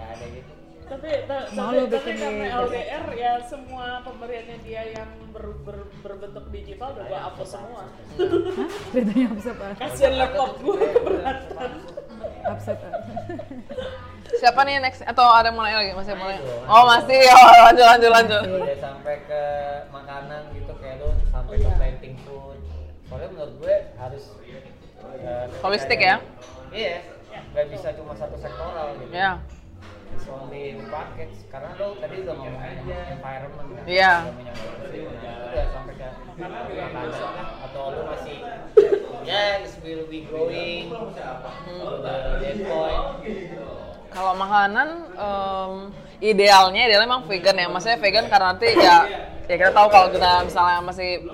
[0.09, 0.53] ada gitu
[0.89, 5.93] tapi ta- Mau tapi, tapi karena di- LDR ya semua pemberiannya dia yang ber- ber-
[6.01, 7.83] berbentuk digital udah gue hapus semua.
[7.85, 8.69] Hah?
[8.89, 9.77] Ceritanya absurd apa?
[9.77, 11.71] Kasian laptop gue keberatan.
[12.41, 12.73] Apa?
[14.33, 15.05] Siapa nih next?
[15.05, 15.93] Atau ada mulai lagi?
[15.93, 16.41] Masih mulai?
[16.65, 17.21] Oh masih.
[17.29, 18.43] Oh lanjut lanjut lanjut.
[18.49, 19.43] udah sampai ke
[19.89, 22.57] makanan gitu kayak lu sampai ke planting food
[23.05, 24.23] soalnya menurut gue harus
[25.21, 26.17] eh, Holistik ya?
[26.69, 29.39] iya nggak bisa cuma satu sektoral gitu Ya.
[30.09, 32.77] It's only package karena lo tadi udah ngomongin
[33.13, 34.13] environment kan Iya.
[34.89, 37.05] itu udah sampai ke makanan kan
[37.69, 38.37] atau lo masih
[39.23, 43.05] yes will be growing the dead point
[44.09, 45.71] Kalau makanan em,
[46.17, 47.69] idealnya idealnya emang vegan ya.
[47.69, 49.05] Maksudnya vegan karena nanti ya
[49.45, 51.29] ya kita tahu kalau kita misalnya masih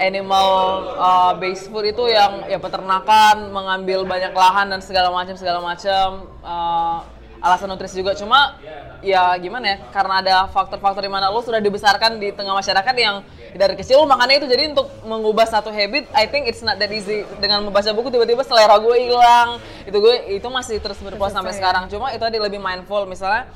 [0.00, 0.48] animal
[0.96, 6.24] uh, based food itu yang ya peternakan mengambil banyak lahan dan segala macam segala macam
[6.40, 7.04] uh,
[7.40, 8.16] alasan nutrisi juga.
[8.16, 8.56] Cuma
[9.04, 13.24] ya gimana ya karena ada faktor-faktor di mana lo sudah dibesarkan di tengah masyarakat yang
[13.56, 16.88] dari kecil lo makannya itu jadi untuk mengubah satu habit I think it's not that
[16.88, 17.28] easy.
[17.36, 19.60] Dengan membaca buku tiba-tiba selera gue hilang.
[19.84, 21.88] Itu gue itu masih terus berpuas sampai sekarang.
[21.92, 23.04] Cuma itu tadi lebih mindful.
[23.04, 23.48] Misalnya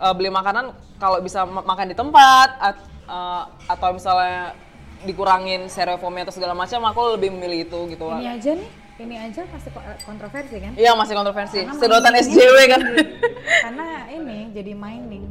[0.00, 4.52] uh, beli makanan kalau bisa ma- makan di tempat at- uh, atau misalnya
[5.02, 8.36] dikurangin stereofoamnya atau segala macam aku lebih memilih itu gitu Ini lah.
[8.36, 8.68] aja nih,
[9.00, 10.72] ini aja pasti ko- kontroversi kan?
[10.76, 11.58] Iya masih kontroversi.
[11.64, 12.80] Karena Sedotan SJW kan.
[13.64, 15.24] Karena ini jadi mining,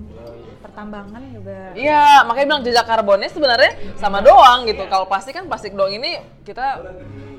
[0.60, 1.74] pertambangan juga.
[1.74, 4.82] Iya, makanya bilang jejak karbonnya sebenarnya sama doang gitu.
[4.86, 6.82] Kalau plastik kan plastik doang ini kita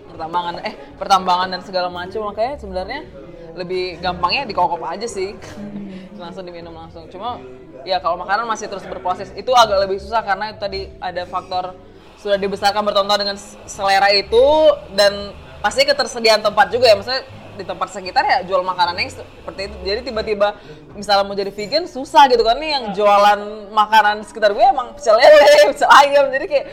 [0.07, 3.01] pertambangan eh pertambangan dan segala macam makanya sebenarnya
[3.59, 5.35] lebih gampangnya dikokop aja sih.
[6.21, 7.09] langsung diminum langsung.
[7.09, 7.41] Cuma
[7.83, 11.73] ya kalau makanan masih terus berproses itu agak lebih susah karena itu tadi ada faktor
[12.21, 14.45] sudah dibesarkan bertonton dengan selera itu
[14.93, 15.33] dan
[15.65, 16.97] pasti ketersediaan tempat juga ya.
[17.01, 17.25] Maksudnya
[17.57, 19.77] di tempat sekitar ya jual makanan yang seperti itu.
[19.85, 20.57] Jadi tiba-tiba
[20.97, 24.97] misalnya mau jadi vegan susah gitu kan nih yang jualan makanan di sekitar gue emang
[24.97, 26.29] pecel lele, pecel ayam.
[26.29, 26.67] Jadi kayak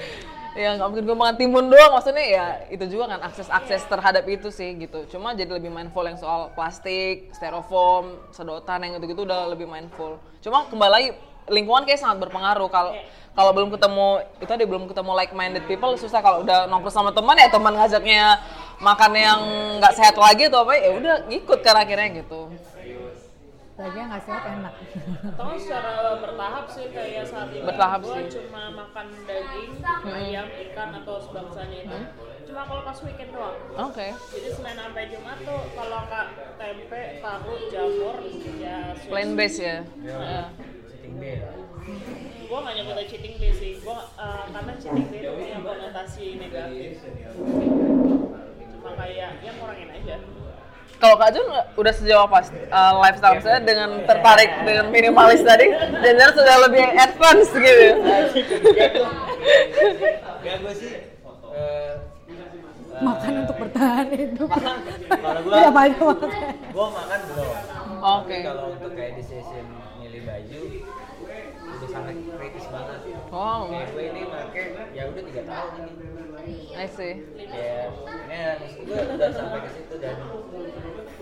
[0.57, 1.91] ya nggak mungkin gue makan timun doang.
[1.95, 5.07] Maksudnya ya itu juga kan akses akses terhadap itu sih gitu.
[5.11, 10.19] Cuma jadi lebih mindful yang soal plastik styrofoam sedotan yang gitu-gitu udah lebih mindful.
[10.43, 11.09] Cuma kembali lagi
[11.47, 12.91] lingkungan kayak sangat berpengaruh kalau
[13.37, 14.07] kalau belum ketemu
[14.41, 17.73] itu tadi belum ketemu like minded people susah kalau udah nongkrong sama teman ya teman
[17.77, 18.41] ngajaknya
[18.81, 19.39] makan yang
[19.77, 22.49] nggak sehat lagi atau apa ya udah ngikut kan akhirnya gitu
[23.77, 24.73] Lagi nggak sehat enak.
[25.37, 28.41] Atau secara bertahap sih kayak saat ini Bertahap gue sih.
[28.41, 31.97] cuma makan daging, ayam, ikan atau sebangsanya itu.
[32.49, 33.53] Cuma kalau pas weekend doang.
[33.77, 38.17] oke Jadi Senin sampai Jumat tuh kalau nggak tempe, tahu, jamur,
[38.57, 38.77] ya
[39.13, 40.49] plain base ya Ya.
[41.07, 41.55] Sitting day lah
[42.47, 46.91] gue nggak nyebutnya cheating day sih gue uh, karena cheating day itu punya konotasi negatif
[48.75, 50.15] cuma kayak ya kurangin aja
[50.97, 52.41] Kalau Kak Jun udah sejauh apa
[52.73, 55.69] uh, lifestyle saya dengan tertarik dengan minimalis tadi,
[56.01, 58.01] dan sudah lebih advance gitu.
[60.41, 60.93] ya gue sih
[61.53, 61.93] eh,
[62.97, 64.49] Makan untuk bertahan hidup.
[64.49, 66.29] kalau gue banyak makan.
[66.49, 67.45] gue makan belum
[67.97, 68.33] Oke.
[68.33, 69.65] Tapi kalau untuk kayak decision
[70.01, 70.61] milih baju
[71.97, 72.99] sangat kritis banget.
[73.33, 75.93] Oh, kayak gue ini pakai ya udah tiga tahun ini.
[76.77, 77.15] I see.
[77.49, 77.89] ya
[78.29, 80.15] ya gue udah sampai ke situ dan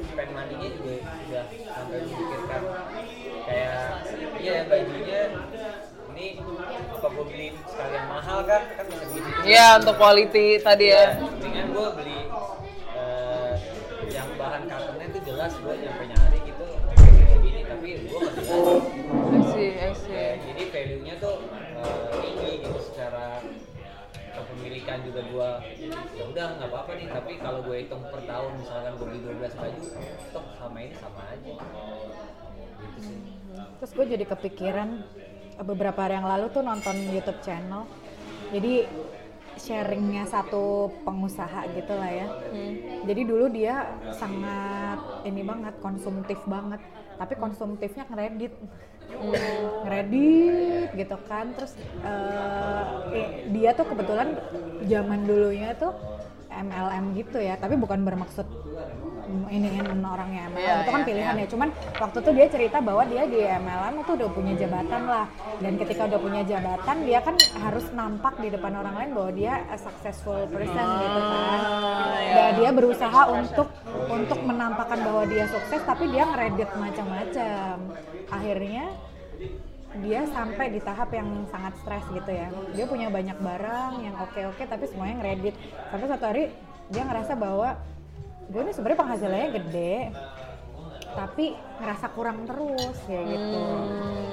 [0.05, 2.61] spend money-nya juga udah sampai memikirkan.
[3.45, 3.83] Kayak
[4.41, 5.21] iya bajunya
[6.15, 6.27] ini
[6.95, 11.19] apa gue beli sekalian mahal kan kan bisa gitu Iya untuk quality tadi ya.
[11.39, 12.19] dengan gue beli
[12.95, 13.53] eh,
[14.11, 19.04] yang bahan cottonnya tuh jelas gue nyampe nyari gitu kayak gini tapi gue nggak
[25.03, 25.49] juga gua
[26.15, 29.59] ya udah nggak apa-apa nih tapi kalau gue hitung per tahun misalkan gue beli 12
[29.59, 29.81] baju
[30.31, 31.51] toh sama ini sama aja
[32.75, 33.19] gitu sih
[33.79, 34.89] Terus gue jadi kepikiran
[35.63, 37.87] beberapa hari yang lalu tuh nonton YouTube channel.
[38.51, 38.87] Jadi
[39.55, 42.27] sharingnya satu pengusaha gitu lah ya.
[43.07, 46.83] Jadi dulu dia sangat ini banget konsumtif banget,
[47.15, 48.53] tapi konsumtifnya ngeredit,
[49.83, 51.53] ngeredit gitu kan.
[51.55, 52.83] Terus eh,
[53.51, 54.37] dia tuh kebetulan
[54.85, 55.93] zaman dulunya tuh
[56.51, 58.47] MLM gitu ya, tapi bukan bermaksud
[59.25, 59.67] ini
[60.05, 61.43] orangnya MLM Iya, itu kan iya, pilihan iya.
[61.43, 61.47] ya.
[61.51, 65.25] Cuman waktu itu dia cerita bahwa dia di MLM itu udah punya jabatan lah,
[65.59, 69.53] dan ketika udah punya jabatan dia kan harus nampak di depan orang lain bahwa dia
[69.69, 71.59] a successful person gitu kan.
[72.35, 73.67] Dan dia berusaha untuk
[74.11, 77.75] untuk menampakkan bahwa dia sukses, tapi dia ngeredit macam-macam.
[78.29, 78.85] Akhirnya
[80.03, 82.51] dia sampai di tahap yang sangat stres gitu ya.
[82.75, 85.55] Dia punya banyak barang yang oke-oke tapi semuanya ngeredit.
[85.87, 86.43] Sampai satu hari
[86.91, 87.79] dia ngerasa bahwa
[88.45, 89.95] gue ini sebenarnya penghasilannya gede
[91.15, 93.63] tapi ngerasa kurang terus kayak gitu.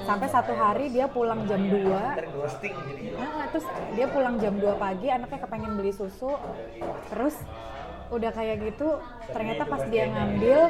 [0.03, 3.63] Sampai satu hari dia pulang jam 2 Ntar ghosting jadi Nah, terus
[3.95, 6.35] dia pulang jam 2 pagi, anaknya kepengen beli susu,
[7.07, 7.39] terus
[8.11, 8.99] udah kayak gitu,
[9.31, 10.69] ternyata pas dia ngambil,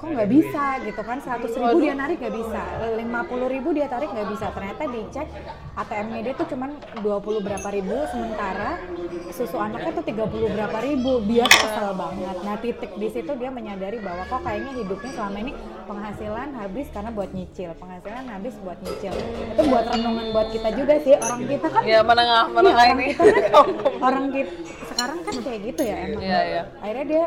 [0.00, 2.62] kok nggak bisa gitu kan, 100 ribu dia narik nggak bisa,
[2.96, 5.28] 50 ribu dia tarik nggak bisa, ternyata dicek
[5.76, 6.70] ATM-nya dia tuh cuman
[7.04, 8.80] 20 berapa ribu, sementara
[9.28, 12.36] susu anaknya tuh 30 berapa ribu, dia kesel banget.
[12.40, 15.52] Nah titik di situ dia menyadari bahwa kok kayaknya hidupnya selama ini
[15.84, 19.12] penghasilan habis karena buat nyicil, penghasilan habis buat nyicil.
[19.52, 22.96] Itu buat renungan buat kita juga sih, orang kita kan Ya menengah Iya, menengah orang
[22.96, 23.06] ini.
[23.12, 23.52] kita kan
[24.08, 24.52] orang kita
[24.88, 26.22] sekarang kan kayak gitu ya emang.
[26.24, 26.62] Iya, iya.
[26.80, 27.24] Akhirnya dia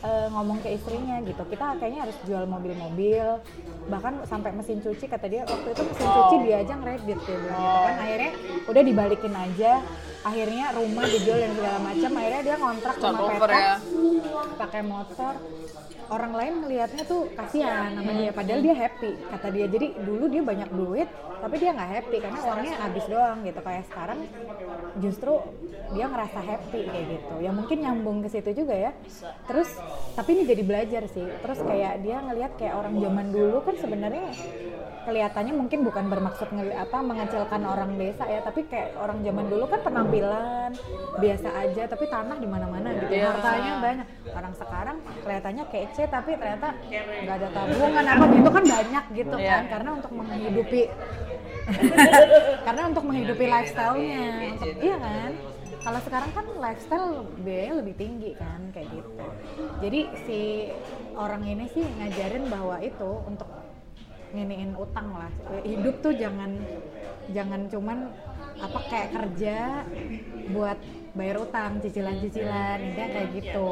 [0.00, 1.42] eh, ngomong ke istrinya gitu.
[1.46, 3.26] Kita kayaknya harus jual mobil-mobil.
[3.92, 7.60] Bahkan sampai mesin cuci kata dia waktu itu mesin cuci dia aja ngeredit dia bilang
[7.60, 7.94] gitu kan.
[8.00, 8.30] Akhirnya
[8.68, 9.72] udah dibalikin aja.
[10.22, 12.10] Akhirnya rumah dijual dan segala macam.
[12.14, 13.74] Akhirnya dia ngontrak rumah Turnover petak ya.
[14.58, 15.32] pakai motor
[16.12, 19.66] orang lain melihatnya tuh kasihan sama dia padahal dia happy kata dia.
[19.66, 21.08] Jadi dulu dia banyak duit
[21.40, 23.60] tapi dia nggak happy karena uangnya habis doang gitu.
[23.64, 24.18] Kayak sekarang
[25.00, 25.32] justru
[25.96, 27.34] dia ngerasa happy kayak gitu.
[27.40, 28.92] Ya mungkin nyambung ke situ juga ya.
[29.48, 29.72] Terus
[30.12, 31.26] tapi ini jadi belajar sih.
[31.40, 34.26] Terus kayak dia ngelihat kayak orang zaman dulu kan sebenarnya
[35.02, 38.44] kelihatannya mungkin bukan bermaksud ngeli- apa mengecilkan orang desa ya.
[38.44, 40.70] Tapi kayak orang zaman dulu kan penampilan
[41.18, 43.12] biasa aja tapi tanah di mana-mana gitu.
[43.12, 43.32] Iya.
[43.32, 46.68] hartanya banyak orang sekarang kelihatannya kece tapi ternyata
[47.22, 49.50] nggak ada tabungan apa itu kan banyak gitu Iya.
[49.50, 50.82] kan karena untuk menghidupi
[52.66, 54.22] karena untuk menghidupi lifestyle-nya.
[54.50, 55.30] Untuk- iya kan?
[55.78, 59.10] Kalau sekarang kan lifestyle biaya lebih tinggi kan kayak gitu.
[59.78, 60.40] Jadi si
[61.14, 63.46] orang ini sih ngajarin bahwa itu untuk
[64.30, 65.30] nginiin utang lah.
[65.62, 66.54] Hidup tuh jangan
[67.30, 67.98] jangan cuman
[68.58, 69.58] apa kayak kerja
[70.50, 70.78] buat
[71.12, 73.68] bayar utang cicilan-cicilan intinya kayak gitu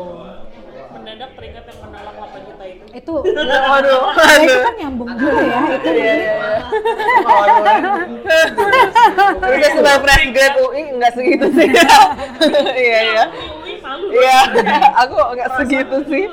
[0.92, 3.14] mendadak teringat yang menolak 8 juta itu itu
[3.72, 4.02] waduh
[4.44, 6.50] itu kan nyambung juga ya itu Iya iya iya.
[9.40, 11.68] Udah sudah fresh grade UI nggak segitu sih.
[12.76, 13.24] Iya iya.
[13.60, 14.38] Ui, malu Iya,
[15.02, 16.24] aku nggak segitu sih.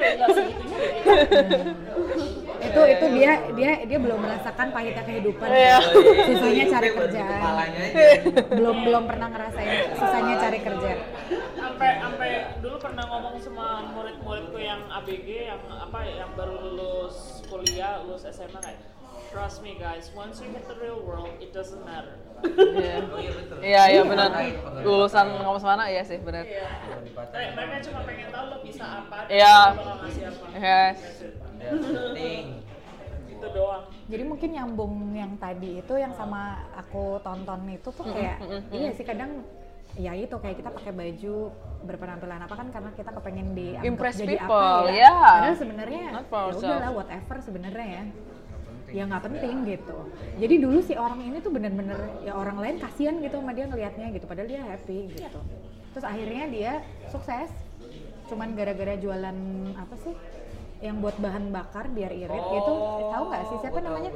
[2.78, 5.78] Itu itu dia dia dia belum merasakan pahitnya kehidupan Iya.
[6.30, 7.26] susahnya cari aja
[8.54, 10.92] belum belum pernah ngerasain susahnya cari kerja
[11.58, 12.30] sampai sampai
[12.62, 18.30] dulu pernah ngomong sama murid-muridku yang ABG yang apa ya, yang baru lulus kuliah lulus
[18.30, 18.82] SMA kayak
[19.34, 23.02] trust me guys once you hit the real world it doesn't matter Iya.
[23.66, 24.30] Iya iya benar.
[24.86, 26.46] Lulusan ngomong mana ya sih benar.
[26.46, 26.70] Iya.
[27.34, 29.58] Mereka cuma pengen tahu lo bisa apa Iya.
[30.54, 31.26] Yes.
[31.58, 32.67] Ya, penting
[33.38, 33.84] itu doang.
[34.10, 38.38] Jadi mungkin nyambung yang tadi itu yang sama aku tonton itu tuh kayak
[38.74, 39.46] iya sih kadang
[39.98, 41.36] ya itu kayak kita pakai baju
[41.86, 45.10] berpenampilan apa kan karena kita kepengen dianggap Impress jadi people, apa ya.
[45.10, 45.14] ya.
[45.16, 48.04] padahal sebenarnya Not ya udahlah whatever sebenarnya ya.
[48.88, 49.98] Ya nggak penting gitu.
[50.40, 54.16] Jadi dulu si orang ini tuh bener-bener ya orang lain kasihan gitu sama dia ngelihatnya
[54.16, 55.40] gitu padahal dia happy gitu.
[55.92, 56.72] Terus akhirnya dia
[57.12, 57.52] sukses.
[58.32, 59.38] Cuman gara-gara jualan
[59.76, 60.16] apa sih
[60.80, 62.74] yang buat bahan bakar biar irit gitu
[63.08, 64.12] tahu nggak sih siapa tahu, namanya.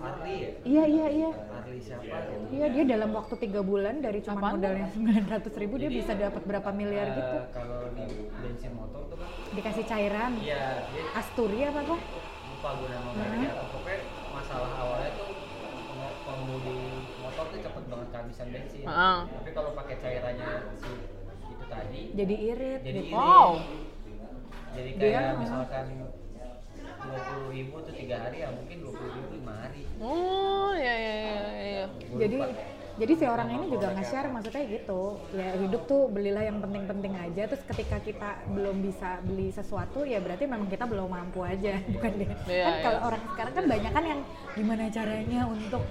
[0.00, 0.50] Arli ya?
[0.62, 1.30] Iya iya iya.
[1.32, 2.16] Arli siapa
[2.48, 4.52] iya dia dalam waktu tiga bulan dari cuma Apaan?
[4.54, 7.36] modalnya sembilan ratus ribu dia bisa dapat berapa miliar Eh, gitu.
[7.50, 10.32] kalau di bensin motor tuh kan dikasih cairan?
[10.38, 11.96] Iya Asturi apa apa
[12.46, 13.64] lupa gue nama mereknya apa.
[13.68, 13.98] Pokoknya
[14.30, 15.28] masalah awalnya tuh
[15.90, 16.78] peng- pengemudi
[17.18, 18.84] motor tuh cepet banget kehabisan bensin.
[18.84, 19.18] Heeh.
[19.28, 20.90] tapi kalau pakai cairannya si
[21.44, 23.08] itu tadi jadi irit jadi gitu.
[23.08, 23.14] irit.
[23.14, 23.50] Wow.
[24.74, 25.86] Jadi Dia- kayak misalkan
[27.04, 29.82] dua puluh ribu tuh tiga hari ya mungkin dua puluh ribu lima hari.
[29.98, 31.84] Oh iya iya iya iya.
[32.08, 32.36] Gua jadi
[32.94, 35.02] jadi si orang ini juga nge-share maksudnya gitu.
[35.32, 37.42] Ya hidup tuh belilah yang penting-penting aja.
[37.46, 41.76] Terus ketika kita belum bisa beli sesuatu ya berarti memang kita belum mampu aja.
[41.94, 42.82] Bukan deh Iya, kan iya.
[42.82, 44.20] kalau orang sekarang kan banyak kan yang
[44.54, 45.82] gimana caranya untuk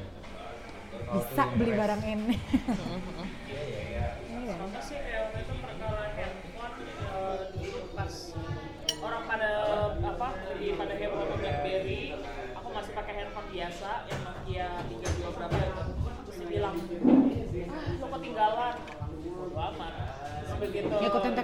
[1.14, 2.36] bisa beli barang ini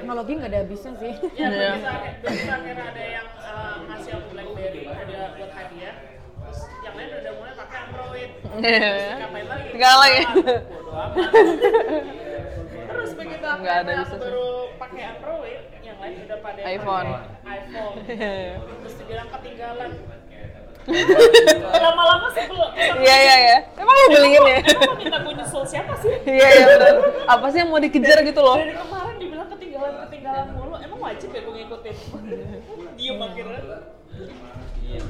[0.10, 1.70] teknologi nggak ada habisnya sih ya Iya.
[1.70, 5.95] akhir- begitu akhirnya ada yang uh, ngasih aku BlackBerry ada buat hadiah
[6.34, 10.22] terus yang lain udah mulai pakai Android terus ngapain lagi Tinggal lagi.
[10.26, 10.62] amat
[12.89, 14.18] terus begitu Nggak ada aku bisa sih.
[14.20, 17.10] baru pakai Android yang lain udah pada iPhone.
[17.45, 17.95] iPhone
[18.82, 19.91] terus dibilang ketinggalan
[21.80, 23.57] lama-lama sebelum Iya iya iya.
[23.78, 24.57] Emang lu beliin ya?
[24.57, 26.10] Emang mau minta gue nyusul siapa sih?
[26.26, 26.93] Iya iya benar.
[27.30, 28.57] Apa sih yang mau dikejar gitu loh?
[28.57, 31.95] Dari kemarin dibilang ketinggalan ketinggalan mulu, emang wajib ya gue ngikutin?
[32.97, 33.60] Diem akhirnya.
[34.84, 35.02] Iya.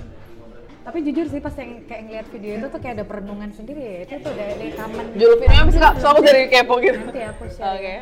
[0.79, 3.97] tapi jujur sih pas yang kayak ngeliat video itu tuh kayak ada perenungan sendiri ya
[4.07, 5.93] itu tuh dari taman Judul videonya apa sih kak?
[5.99, 6.97] Soalnya aku dari kepo gitu.
[6.97, 8.01] nanti aku share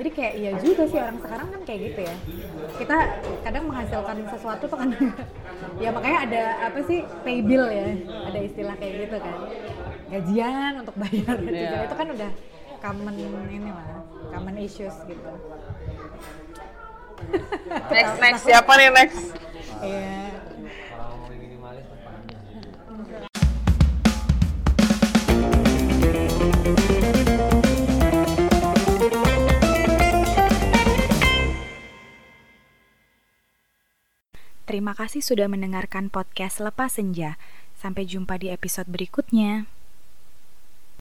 [0.00, 2.16] jadi kayak iya juga sih orang sekarang kan kayak gitu ya
[2.80, 2.96] kita
[3.44, 4.88] kadang menghasilkan sesuatu tuh kan
[5.84, 9.36] ya makanya ada apa sih pay bill ya ada istilah kayak gitu kan
[10.08, 11.84] gajian untuk bayar Iya.
[11.84, 12.30] itu kan udah
[12.80, 13.14] common
[13.52, 13.86] ini lah
[14.32, 15.30] common issues gitu
[17.90, 19.20] Next next siapa nih next?
[19.80, 20.20] Iya.
[34.70, 37.34] Terima kasih sudah mendengarkan podcast Lepas Senja.
[37.74, 39.66] Sampai jumpa di episode berikutnya.